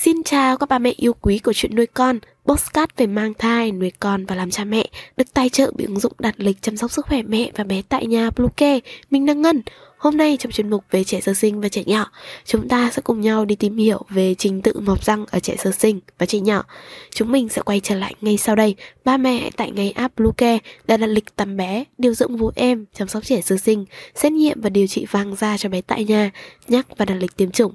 Xin 0.00 0.22
chào 0.24 0.56
các 0.56 0.68
bà 0.68 0.78
mẹ 0.78 0.92
yêu 0.96 1.12
quý 1.20 1.38
của 1.38 1.52
chuyện 1.52 1.76
nuôi 1.76 1.86
con. 1.86 2.18
Postcard 2.48 2.92
về 2.96 3.06
mang 3.06 3.34
thai, 3.34 3.72
nuôi 3.72 3.92
con 4.00 4.26
và 4.26 4.36
làm 4.36 4.50
cha 4.50 4.64
mẹ 4.64 4.86
Được 5.16 5.34
tài 5.34 5.48
trợ 5.48 5.72
bởi 5.76 5.86
ứng 5.86 6.00
dụng 6.00 6.12
đặt 6.18 6.34
lịch 6.36 6.62
chăm 6.62 6.76
sóc 6.76 6.90
sức 6.90 7.06
khỏe 7.06 7.22
mẹ 7.22 7.50
và 7.56 7.64
bé 7.64 7.82
tại 7.88 8.06
nhà 8.06 8.30
Bluecare 8.30 8.80
Mình 9.10 9.26
đang 9.26 9.42
Ngân 9.42 9.62
Hôm 9.98 10.16
nay 10.16 10.36
trong 10.40 10.52
chuyên 10.52 10.70
mục 10.70 10.84
về 10.90 11.04
trẻ 11.04 11.20
sơ 11.20 11.34
sinh 11.34 11.60
và 11.60 11.68
trẻ 11.68 11.82
nhỏ, 11.86 12.10
chúng 12.44 12.68
ta 12.68 12.90
sẽ 12.90 13.02
cùng 13.02 13.20
nhau 13.20 13.44
đi 13.44 13.54
tìm 13.54 13.76
hiểu 13.76 14.02
về 14.08 14.34
trình 14.34 14.62
tự 14.62 14.80
mọc 14.80 15.04
răng 15.04 15.26
ở 15.30 15.38
trẻ 15.40 15.56
sơ 15.58 15.72
sinh 15.72 16.00
và 16.18 16.26
trẻ 16.26 16.40
nhỏ. 16.40 16.64
Chúng 17.10 17.32
mình 17.32 17.48
sẽ 17.48 17.62
quay 17.62 17.80
trở 17.80 17.94
lại 17.94 18.14
ngay 18.20 18.36
sau 18.36 18.56
đây. 18.56 18.74
Ba 19.04 19.16
mẹ 19.16 19.50
tại 19.56 19.70
ngày 19.70 19.90
app 19.90 20.16
Bluecare 20.16 20.58
đã 20.86 20.96
đặt 20.96 21.06
lịch 21.06 21.36
tắm 21.36 21.56
bé, 21.56 21.84
điều 21.98 22.14
dưỡng 22.14 22.36
vú 22.36 22.50
em, 22.54 22.84
chăm 22.94 23.08
sóc 23.08 23.24
trẻ 23.24 23.40
sơ 23.40 23.56
sinh, 23.56 23.84
xét 24.14 24.32
nghiệm 24.32 24.60
và 24.60 24.70
điều 24.70 24.86
trị 24.86 25.06
vàng 25.10 25.36
da 25.36 25.56
cho 25.58 25.68
bé 25.68 25.80
tại 25.80 26.04
nhà, 26.04 26.30
nhắc 26.68 26.86
và 26.96 27.04
đặt 27.04 27.14
lịch 27.14 27.36
tiêm 27.36 27.50
chủng. 27.50 27.74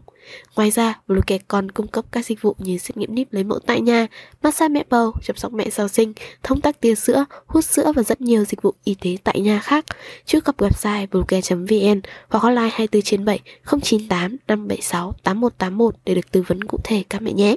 Ngoài 0.55 0.71
ra, 0.71 0.99
Bluecare 1.07 1.43
còn 1.47 1.71
cung 1.71 1.87
cấp 1.87 2.05
các 2.11 2.25
dịch 2.25 2.41
vụ 2.41 2.55
như 2.57 2.77
xét 2.77 2.97
nghiệm 2.97 3.15
níp 3.15 3.33
lấy 3.33 3.43
mẫu 3.43 3.59
tại 3.59 3.81
nhà, 3.81 4.07
massage 4.43 4.62
mẹ 4.69 4.83
bầu, 4.89 5.13
chăm 5.23 5.35
sóc 5.35 5.53
mẹ 5.53 5.69
sau 5.69 5.87
sinh, 5.87 6.13
thông 6.43 6.61
tắc 6.61 6.81
tia 6.81 6.95
sữa, 6.95 7.25
hút 7.45 7.65
sữa 7.65 7.91
và 7.95 8.03
rất 8.03 8.21
nhiều 8.21 8.45
dịch 8.45 8.61
vụ 8.61 8.73
y 8.83 8.95
tế 8.95 9.17
tại 9.23 9.39
nhà 9.39 9.59
khác. 9.59 9.85
Truy 10.25 10.39
cập 10.39 10.57
website 10.57 11.07
bluecare.vn 11.11 12.01
hoặc 12.29 12.39
hotline 12.39 12.69
24 12.69 13.01
trên 13.01 13.25
7 13.25 13.39
098 13.65 14.37
576 14.47 15.13
8181 15.23 15.95
để 16.05 16.15
được 16.15 16.31
tư 16.31 16.43
vấn 16.47 16.63
cụ 16.63 16.77
thể 16.83 17.03
các 17.09 17.21
mẹ 17.21 17.33
nhé. 17.33 17.55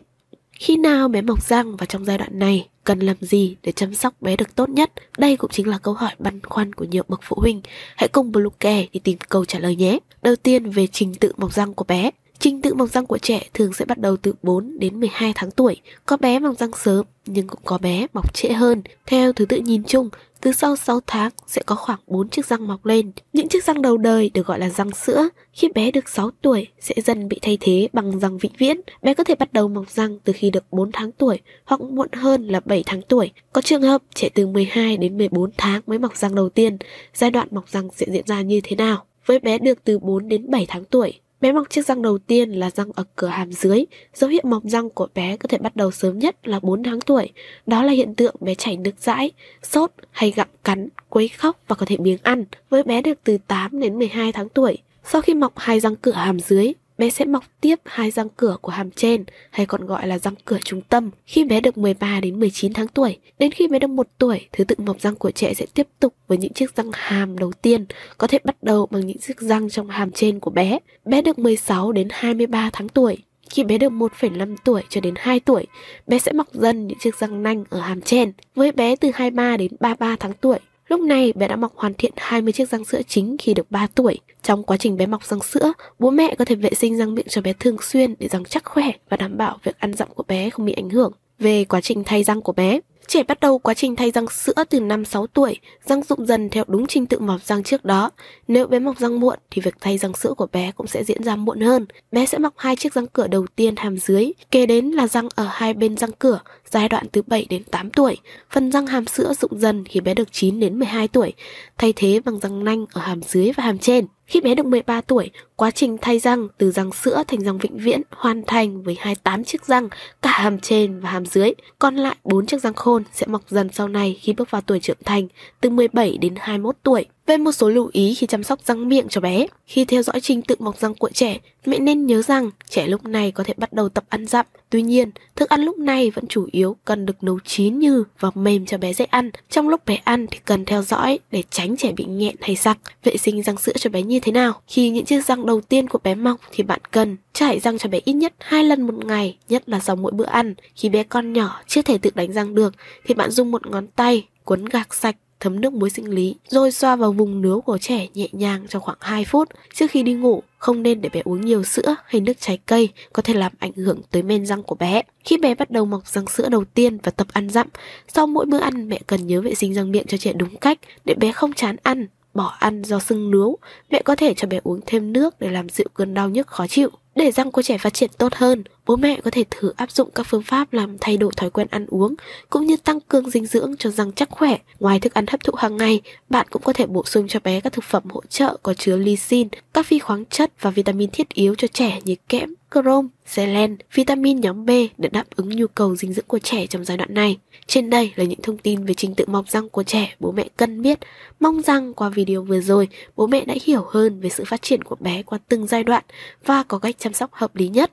Khi 0.53 0.77
nào 0.77 1.09
bé 1.09 1.21
mọc 1.21 1.43
răng 1.43 1.77
và 1.77 1.87
trong 1.87 2.05
giai 2.05 2.19
đoạn 2.19 2.39
này 2.39 2.69
cần 2.85 3.01
làm 3.01 3.17
gì 3.21 3.57
để 3.63 3.73
chăm 3.73 3.95
sóc 3.95 4.15
bé 4.21 4.37
được 4.37 4.55
tốt 4.55 4.69
nhất? 4.69 4.93
Đây 5.19 5.37
cũng 5.37 5.51
chính 5.51 5.69
là 5.69 5.79
câu 5.79 5.95
hỏi 5.95 6.11
băn 6.19 6.41
khoăn 6.43 6.73
của 6.73 6.85
nhiều 6.85 7.03
bậc 7.09 7.21
phụ 7.23 7.37
huynh. 7.41 7.61
Hãy 7.97 8.09
cùng 8.09 8.33
Bluecare 8.33 8.87
đi 8.93 9.01
tìm 9.01 9.19
câu 9.29 9.45
trả 9.45 9.59
lời 9.59 9.77
nhé. 9.77 9.99
Đầu 10.23 10.37
tiên 10.37 10.71
về 10.71 10.87
trình 10.87 11.15
tự 11.15 11.33
mọc 11.37 11.55
răng 11.55 11.75
của 11.75 11.85
bé. 11.85 12.11
Trình 12.47 12.63
tự 12.63 12.75
mọc 12.75 12.91
răng 12.91 13.07
của 13.07 13.19
trẻ 13.19 13.49
thường 13.55 13.73
sẽ 13.73 13.85
bắt 13.85 13.99
đầu 13.99 14.17
từ 14.17 14.35
4 14.43 14.79
đến 14.79 15.01
12 15.01 15.33
tháng 15.35 15.51
tuổi. 15.51 15.77
Có 16.07 16.17
bé 16.17 16.39
mọc 16.39 16.59
răng 16.59 16.71
sớm 16.77 17.07
nhưng 17.27 17.47
cũng 17.47 17.61
có 17.65 17.79
bé 17.79 18.07
mọc 18.13 18.35
trễ 18.35 18.49
hơn. 18.49 18.83
Theo 19.07 19.33
thứ 19.33 19.45
tự 19.45 19.57
nhìn 19.57 19.85
chung, 19.85 20.09
từ 20.41 20.53
sau 20.53 20.77
6 20.77 21.01
tháng 21.07 21.31
sẽ 21.47 21.63
có 21.67 21.75
khoảng 21.75 21.99
4 22.07 22.29
chiếc 22.29 22.47
răng 22.47 22.69
mọc 22.69 22.87
lên. 22.87 23.13
Những 23.33 23.49
chiếc 23.49 23.65
răng 23.65 23.83
đầu 23.83 23.97
đời 23.97 24.31
được 24.35 24.47
gọi 24.47 24.59
là 24.59 24.69
răng 24.69 24.91
sữa. 24.91 25.29
Khi 25.53 25.69
bé 25.75 25.91
được 25.91 26.09
6 26.09 26.31
tuổi 26.43 26.67
sẽ 26.81 26.95
dần 27.05 27.29
bị 27.29 27.39
thay 27.43 27.59
thế 27.61 27.89
bằng 27.93 28.21
răng 28.21 28.39
vĩnh 28.39 28.53
viễn. 28.59 28.81
Bé 29.03 29.15
có 29.15 29.25
thể 29.25 29.35
bắt 29.35 29.53
đầu 29.53 29.69
mọc 29.69 29.91
răng 29.91 30.19
từ 30.25 30.33
khi 30.33 30.51
được 30.51 30.65
4 30.71 30.91
tháng 30.93 31.13
tuổi 31.13 31.41
hoặc 31.65 31.81
muộn 31.81 32.09
hơn 32.13 32.49
là 32.49 32.61
7 32.61 32.83
tháng 32.87 33.03
tuổi. 33.03 33.31
Có 33.53 33.61
trường 33.61 33.83
hợp 33.83 34.03
trẻ 34.15 34.29
từ 34.35 34.47
12 34.47 34.97
đến 34.97 35.19
14 35.19 35.51
tháng 35.57 35.83
mới 35.87 35.99
mọc 35.99 36.17
răng 36.17 36.35
đầu 36.35 36.49
tiên. 36.49 36.79
Giai 37.15 37.31
đoạn 37.31 37.49
mọc 37.51 37.69
răng 37.69 37.89
sẽ 37.97 38.07
diễn 38.11 38.27
ra 38.27 38.43
như 38.43 38.61
thế 38.65 38.77
nào? 38.77 39.05
Với 39.27 39.39
bé 39.39 39.59
được 39.59 39.85
từ 39.85 39.99
4 39.99 40.29
đến 40.29 40.51
7 40.51 40.67
tháng 40.69 40.85
tuổi, 40.85 41.21
Bé 41.47 41.53
mọc 41.53 41.71
chiếc 41.71 41.87
răng 41.87 42.03
đầu 42.03 42.19
tiên 42.19 42.51
là 42.51 42.71
răng 42.71 42.91
ở 42.95 43.05
cửa 43.17 43.27
hàm 43.27 43.53
dưới. 43.53 43.85
Dấu 44.15 44.31
hiệu 44.31 44.41
mọc 44.45 44.63
răng 44.65 44.91
của 44.91 45.09
bé 45.15 45.37
có 45.37 45.49
thể 45.49 45.59
bắt 45.59 45.77
đầu 45.77 45.91
sớm 45.91 46.19
nhất 46.19 46.49
là 46.49 46.61
4 46.61 46.83
tháng 46.83 47.01
tuổi. 47.01 47.31
Đó 47.67 47.83
là 47.83 47.93
hiện 47.93 48.15
tượng 48.15 48.35
bé 48.41 48.55
chảy 48.55 48.77
nước 48.77 48.91
dãi, 48.99 49.31
sốt 49.63 49.91
hay 50.11 50.31
gặm 50.31 50.49
cắn, 50.65 50.89
quấy 51.09 51.29
khóc 51.29 51.61
và 51.69 51.77
có 51.77 51.87
thể 51.87 51.97
biếng 51.97 52.19
ăn. 52.23 52.45
Với 52.71 52.83
bé 52.83 53.03
được 53.03 53.19
từ 53.25 53.39
8 53.47 53.81
đến 53.81 53.99
12 53.99 54.33
tháng 54.33 54.49
tuổi. 54.49 54.79
Sau 55.05 55.23
khi 55.23 55.35
mọc 55.35 55.53
hai 55.57 55.81
răng 55.81 55.97
cửa 55.97 56.13
hàm 56.13 56.41
dưới, 56.41 56.73
bé 56.99 57.11
sẽ 57.11 57.25
mọc 57.25 57.45
tiếp 57.61 57.75
hai 57.85 58.11
răng 58.11 58.29
cửa 58.37 58.57
của 58.61 58.73
hàm 58.73 58.91
trên 58.91 59.25
hay 59.51 59.67
còn 59.67 59.87
gọi 59.87 60.07
là 60.07 60.19
răng 60.19 60.35
cửa 60.45 60.59
trung 60.65 60.81
tâm 60.81 61.11
khi 61.27 61.45
bé 61.45 61.61
được 61.61 61.79
13 61.79 62.21
đến 62.21 62.41
19 62.41 62.73
tháng 62.73 62.89
tuổi. 62.89 63.19
Đến 63.39 63.51
khi 63.51 63.69
bé 63.69 63.79
được 63.79 63.91
1 63.91 64.07
tuổi, 64.19 64.49
thứ 64.53 64.65
tự 64.65 64.75
mọc 64.79 65.01
răng 65.01 65.15
của 65.15 65.31
trẻ 65.31 65.55
sẽ 65.55 65.67
tiếp 65.75 65.87
tục 66.01 66.15
với 66.27 66.39
những 66.39 66.53
chiếc 66.53 66.77
răng 66.77 66.91
hàm 66.93 67.39
đầu 67.39 67.53
tiên, 67.63 67.87
có 68.19 68.27
thể 68.27 68.39
bắt 68.45 68.57
đầu 68.63 68.87
bằng 68.87 69.07
những 69.07 69.19
chiếc 69.19 69.41
răng 69.41 69.71
trong 69.71 69.89
hàm 69.89 70.11
trên 70.11 70.41
của 70.41 70.51
bé. 70.51 70.79
Bé 71.05 71.23
được 71.23 71.39
16 71.39 71.93
đến 71.93 72.09
23 72.11 72.71
tháng 72.73 72.89
tuổi. 72.89 73.17
Khi 73.51 73.65
bé 73.65 73.79
được 73.79 73.93
1,5 73.93 74.57
tuổi 74.65 74.83
cho 74.89 75.01
đến 75.01 75.15
2 75.17 75.41
tuổi, 75.41 75.67
bé 76.07 76.19
sẽ 76.19 76.33
mọc 76.33 76.53
dần 76.53 76.87
những 76.87 76.99
chiếc 76.99 77.17
răng 77.17 77.43
nanh 77.43 77.65
ở 77.71 77.81
hàm 77.81 78.01
trên. 78.01 78.33
Với 78.55 78.73
bé 78.73 78.97
từ 78.97 79.11
23 79.15 79.57
đến 79.57 79.73
33 79.81 80.17
tháng 80.17 80.33
tuổi, 80.33 80.59
Lúc 80.89 81.01
này 81.01 81.33
bé 81.33 81.49
đã 81.49 81.57
mọc 81.57 81.77
hoàn 81.77 81.95
thiện 81.95 82.13
20 82.17 82.53
chiếc 82.53 82.69
răng 82.71 82.85
sữa 82.85 83.01
chính 83.09 83.37
khi 83.39 83.55
được 83.55 83.71
3 83.71 83.87
tuổi. 83.95 84.19
Trong 84.43 84.63
quá 84.63 84.77
trình 84.77 84.97
bé 84.97 85.07
mọc 85.07 85.25
răng 85.25 85.43
sữa, 85.43 85.73
bố 85.99 86.11
mẹ 86.11 86.35
có 86.39 86.45
thể 86.45 86.55
vệ 86.55 86.71
sinh 86.75 86.99
răng 86.99 87.15
miệng 87.15 87.27
cho 87.29 87.41
bé 87.41 87.53
thường 87.53 87.77
xuyên 87.83 88.15
để 88.19 88.29
răng 88.29 88.45
chắc 88.45 88.65
khỏe 88.65 88.91
và 89.09 89.17
đảm 89.17 89.37
bảo 89.37 89.59
việc 89.63 89.79
ăn 89.79 89.95
dặm 89.95 90.09
của 90.15 90.23
bé 90.29 90.51
không 90.51 90.67
bị 90.67 90.73
ảnh 90.73 90.91
hưởng. 90.91 91.13
Về 91.39 91.65
quá 91.65 91.81
trình 91.81 92.05
thay 92.05 92.25
răng 92.25 92.43
của 92.43 92.53
bé, 92.53 92.81
Trẻ 93.09 93.23
bắt 93.23 93.41
đầu 93.41 93.59
quá 93.59 93.75
trình 93.75 93.97
thay 93.97 94.11
răng 94.11 94.29
sữa 94.29 94.65
từ 94.71 94.81
5-6 94.81 95.27
tuổi, 95.27 95.57
răng 95.87 96.03
rụng 96.09 96.27
dần 96.27 96.51
theo 96.51 96.65
đúng 96.69 96.87
trình 96.87 97.07
tự 97.07 97.19
mọc 97.19 97.43
răng 97.43 97.63
trước 97.63 97.85
đó. 97.85 98.11
Nếu 98.49 98.67
bé 98.67 98.79
mọc 98.79 98.99
răng 98.99 99.21
muộn 99.21 99.39
thì 99.51 99.63
việc 99.63 99.75
thay 99.81 99.99
răng 99.99 100.15
sữa 100.15 100.35
của 100.37 100.47
bé 100.53 100.73
cũng 100.77 100.87
sẽ 100.87 101.05
diễn 101.05 101.23
ra 101.23 101.37
muộn 101.37 101.61
hơn. 101.61 101.87
Bé 102.13 102.27
sẽ 102.27 102.39
mọc 102.39 102.55
hai 102.57 102.77
chiếc 102.77 102.95
răng 102.95 103.07
cửa 103.07 103.27
đầu 103.27 103.47
tiên 103.57 103.75
hàm 103.77 103.99
dưới, 103.99 104.33
kế 104.51 104.67
đến 104.67 104.87
là 104.87 105.07
răng 105.07 105.29
ở 105.35 105.49
hai 105.51 105.75
bên 105.75 105.97
răng 105.97 106.11
cửa, 106.19 106.41
giai 106.71 106.89
đoạn 106.89 107.07
từ 107.13 107.23
7 107.23 107.47
đến 107.51 107.65
8 107.65 107.91
tuổi. 107.91 108.17
Phần 108.51 108.73
răng 108.73 108.87
hàm 108.87 109.07
sữa 109.07 109.33
rụng 109.41 109.61
dần 109.61 109.85
khi 109.85 110.01
bé 110.01 110.15
được 110.15 110.33
9 110.33 110.61
đến 110.61 110.79
12 110.79 111.09
tuổi, 111.09 111.33
thay 111.79 111.93
thế 111.97 112.21
bằng 112.25 112.41
răng 112.41 112.65
nanh 112.65 112.87
ở 112.93 113.01
hàm 113.01 113.23
dưới 113.23 113.53
và 113.57 113.65
hàm 113.65 113.79
trên. 113.79 114.07
Khi 114.27 114.41
bé 114.41 114.55
được 114.55 114.67
13 114.67 115.01
tuổi, 115.01 115.31
quá 115.57 115.71
trình 115.71 115.97
thay 116.01 116.19
răng 116.19 116.49
từ 116.59 116.71
răng 116.71 116.93
sữa 116.93 117.23
thành 117.27 117.41
răng 117.41 117.59
vĩnh 117.59 117.79
viễn 117.79 118.03
hoàn 118.11 118.43
thành 118.47 118.83
với 118.83 118.97
28 119.01 119.45
chiếc 119.45 119.65
răng, 119.65 119.89
cả 120.23 120.31
hàm 120.31 120.59
trên 120.59 121.01
và 121.01 121.11
hàm 121.11 121.27
dưới. 121.27 121.53
Còn 121.79 121.97
lại 121.97 122.17
4 122.25 122.47
chiếc 122.47 122.63
răng 122.63 122.75
khôn 122.75 123.03
sẽ 123.13 123.27
mọc 123.27 123.43
dần 123.49 123.69
sau 123.73 123.89
này 123.89 124.19
khi 124.21 124.33
bước 124.33 124.51
vào 124.51 124.63
tuổi 124.63 124.81
trưởng 124.81 124.97
thành, 125.05 125.29
từ 125.61 125.71
17 125.71 126.19
đến 126.19 126.35
21 126.37 126.77
tuổi. 126.83 127.07
Về 127.27 127.37
một 127.37 127.53
số 127.53 127.69
lưu 127.69 127.91
ý 127.93 128.15
khi 128.15 128.27
chăm 128.27 128.43
sóc 128.43 128.61
răng 128.65 128.89
miệng 128.89 129.07
cho 129.09 129.21
bé, 129.21 129.47
khi 129.67 129.85
theo 129.85 130.03
dõi 130.03 130.21
trình 130.21 130.43
tự 130.43 130.55
mọc 130.59 130.79
răng 130.79 130.95
của 130.95 131.11
trẻ, 131.15 131.39
mẹ 131.67 131.79
nên 131.79 132.07
nhớ 132.07 132.23
rằng 132.23 132.51
trẻ 132.69 132.87
lúc 132.87 133.05
này 133.05 133.31
có 133.31 133.45
thể 133.45 133.55
bắt 133.57 133.73
đầu 133.73 133.89
tập 133.89 134.05
ăn 134.09 134.27
dặm. 134.27 134.47
Tuy 134.71 134.83
nhiên, 134.83 135.11
thức 135.37 135.49
ăn 135.49 135.61
lúc 135.61 135.79
này 135.79 136.11
vẫn 136.11 136.27
chủ 136.27 136.49
yếu 136.51 136.77
cần 136.85 137.07
được 137.07 137.23
nấu 137.23 137.39
chín 137.45 137.79
như 137.79 138.05
và 138.21 138.31
mềm 138.35 138.67
cho 138.67 138.79
bé 138.79 138.93
dễ 138.93 139.05
ăn. 139.05 139.31
Trong 139.51 139.69
lúc 139.69 139.85
bé 139.87 139.97
ăn 140.05 140.27
thì 140.27 140.39
cần 140.45 140.65
theo 140.65 140.83
dõi 140.83 141.19
để 141.31 141.43
tránh 141.51 141.77
trẻ 141.77 141.93
bị 141.93 142.05
nghẹn 142.05 142.37
hay 142.41 142.57
sặc. 142.57 142.79
Vệ 143.05 143.17
sinh 143.17 143.43
răng 143.43 143.57
sữa 143.57 143.73
cho 143.79 143.91
bé 143.91 144.03
như 144.03 144.21
thế 144.21 144.33
nào? 144.33 144.61
Khi 144.67 144.91
những 144.91 145.05
chiếc 145.05 145.27
răng 145.27 145.46
đầu 145.47 145.61
tiên 145.61 145.89
của 145.89 145.99
bé 146.05 146.15
mọc 146.15 146.41
thì 146.53 146.65
bạn 146.65 146.81
cần 146.91 147.17
chải 147.33 147.61
răng 147.61 147.79
cho 147.79 147.89
bé 147.89 148.01
ít 148.05 148.13
nhất 148.13 148.35
hai 148.39 148.65
lần 148.65 148.83
một 148.83 149.05
ngày, 149.05 149.39
nhất 149.49 149.69
là 149.69 149.81
sau 149.81 149.97
mỗi 149.97 150.13
bữa 150.13 150.25
ăn. 150.25 150.55
Khi 150.75 150.89
bé 150.89 151.03
con 151.03 151.33
nhỏ 151.33 151.63
chưa 151.67 151.83
thể 151.83 151.99
tự 151.99 152.11
đánh 152.15 152.33
răng 152.33 152.55
được 152.55 152.75
thì 153.05 153.15
bạn 153.15 153.31
dùng 153.31 153.51
một 153.51 153.67
ngón 153.67 153.87
tay 153.87 154.27
cuốn 154.45 154.65
gạc 154.65 154.95
sạch 154.95 155.17
thấm 155.41 155.61
nước 155.61 155.73
muối 155.73 155.91
sinh 155.91 156.11
lý, 156.11 156.35
rồi 156.49 156.71
xoa 156.71 156.97
vào 156.97 157.13
vùng 157.13 157.43
nướu 157.43 157.61
của 157.61 157.79
trẻ 157.79 158.07
nhẹ 158.15 158.29
nhàng 158.33 158.67
trong 158.69 158.83
khoảng 158.83 158.99
2 159.01 159.25
phút 159.25 159.49
trước 159.75 159.91
khi 159.91 160.03
đi 160.03 160.15
ngủ. 160.15 160.43
Không 160.59 160.83
nên 160.83 161.01
để 161.01 161.09
bé 161.09 161.21
uống 161.25 161.41
nhiều 161.41 161.65
sữa 161.65 161.97
hay 162.07 162.21
nước 162.21 162.33
trái 162.41 162.59
cây 162.67 162.89
có 163.13 163.23
thể 163.23 163.35
làm 163.35 163.53
ảnh 163.59 163.73
hưởng 163.73 164.01
tới 164.11 164.23
men 164.23 164.47
răng 164.47 164.63
của 164.63 164.75
bé. 164.75 165.03
Khi 165.25 165.37
bé 165.39 165.55
bắt 165.55 165.71
đầu 165.71 165.85
mọc 165.85 166.07
răng 166.07 166.27
sữa 166.27 166.49
đầu 166.49 166.65
tiên 166.65 166.99
và 167.03 167.11
tập 167.11 167.27
ăn 167.33 167.49
dặm, 167.49 167.67
sau 168.09 168.27
mỗi 168.27 168.47
bữa 168.47 168.59
ăn 168.59 168.89
mẹ 168.89 169.01
cần 169.07 169.27
nhớ 169.27 169.41
vệ 169.41 169.55
sinh 169.55 169.75
răng 169.75 169.93
miệng 169.93 170.07
cho 170.07 170.19
trẻ 170.19 170.33
đúng 170.33 170.57
cách 170.57 170.79
để 171.05 171.15
bé 171.15 171.33
không 171.33 171.53
chán 171.53 171.77
ăn, 171.83 172.07
bỏ 172.37 172.57
ăn 172.59 172.83
do 172.83 172.99
sưng 172.99 173.31
nướu. 173.31 173.59
Mẹ 173.91 174.03
có 174.05 174.17
thể 174.17 174.35
cho 174.35 174.49
bé 174.49 174.61
uống 174.65 174.81
thêm 174.87 175.13
nước 175.13 175.41
để 175.41 175.51
làm 175.51 175.69
dịu 175.69 175.87
cơn 175.95 176.15
đau 176.15 176.29
nhức 176.29 176.47
khó 176.47 176.67
chịu. 176.67 176.91
Để 177.15 177.31
răng 177.31 177.51
của 177.51 177.63
trẻ 177.63 177.79
phát 177.79 177.95
triển 177.95 178.11
tốt 178.19 178.35
hơn, 178.35 178.65
bố 178.87 178.97
mẹ 178.97 179.21
có 179.25 179.31
thể 179.31 179.45
thử 179.51 179.73
áp 179.77 179.91
dụng 179.91 180.11
các 180.15 180.27
phương 180.31 180.43
pháp 180.43 180.73
làm 180.73 180.97
thay 181.01 181.17
đổi 181.17 181.33
thói 181.37 181.51
quen 181.51 181.67
ăn 181.71 181.87
uống 181.89 182.15
cũng 182.51 182.67
như 182.67 182.77
tăng 182.77 183.01
cường 183.01 183.31
dinh 183.31 183.47
dưỡng 183.47 183.75
cho 183.79 183.91
răng 183.91 184.13
chắc 184.13 184.31
khỏe. 184.31 184.59
Ngoài 184.81 185.01
thức 185.01 185.15
ăn 185.15 185.27
hấp 185.27 185.45
thụ 185.45 185.53
hàng 185.57 185.77
ngày, 185.77 186.01
bạn 186.29 186.47
cũng 186.51 186.63
có 186.63 186.73
thể 186.73 186.87
bổ 186.87 187.05
sung 187.05 187.29
cho 187.29 187.41
bé 187.41 187.61
các 187.61 187.73
thực 187.73 187.85
phẩm 187.85 188.03
hỗ 188.11 188.21
trợ 188.29 188.57
có 188.63 188.75
chứa 188.75 188.97
lysine, 188.97 189.49
các 189.75 189.87
phi 189.87 189.99
khoáng 189.99 190.25
chất 190.25 190.53
và 190.61 190.71
vitamin 190.71 191.11
thiết 191.11 191.29
yếu 191.29 191.55
cho 191.55 191.69
trẻ 191.69 192.01
như 192.05 192.15
kẽm, 192.29 192.55
chrome, 192.75 193.09
selen, 193.27 193.77
vitamin 193.95 194.41
nhóm 194.41 194.67
B 194.67 194.71
để 194.99 195.09
đáp 195.13 195.25
ứng 195.37 195.49
nhu 195.49 195.67
cầu 195.67 195.97
dinh 195.97 196.13
dưỡng 196.13 196.25
của 196.29 196.39
trẻ 196.39 196.67
trong 196.67 196.85
giai 196.85 196.97
đoạn 196.97 197.15
này. 197.15 197.39
Trên 197.67 197.91
đây 197.91 198.13
là 198.17 198.25
những 198.25 198.43
thông 198.43 198.59
tin 198.59 198.85
về 198.85 198.95
trình 198.95 199.15
tự 199.15 199.25
mọc 199.29 199.49
răng 199.49 199.69
của 199.69 199.83
trẻ 199.83 200.15
bố 200.21 200.33
mẹ 200.33 200.49
cần 200.57 200.83
biết. 200.83 200.99
Mong 201.41 201.63
rằng 201.63 201.95
qua 201.95 202.09
video 202.09 202.43
vừa 202.43 202.61
rồi, 202.61 202.89
bố 203.17 203.27
mẹ 203.27 203.45
đã 203.45 203.55
hiểu 203.65 203.85
hơn 203.91 204.21
về 204.21 204.29
sự 204.29 204.45
phát 204.47 204.63
triển 204.63 204.85
của 204.85 204.97
bé 205.01 205.23
qua 205.23 205.39
từng 205.49 205.67
giai 205.67 205.85
đoạn 205.85 206.05
và 206.45 206.63
có 206.63 206.79
cách 206.79 206.97
chăm 206.99 207.13
sóc 207.13 207.31
hợp 207.33 207.57
lý 207.57 207.69
nhất. 207.69 207.93